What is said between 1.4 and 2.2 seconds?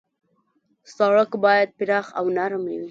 باید پراخ